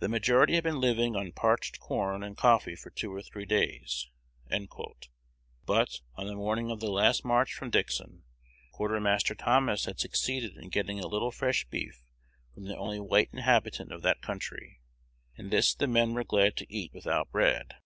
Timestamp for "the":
0.00-0.08, 6.26-6.34, 6.80-6.90, 12.64-12.76, 15.76-15.86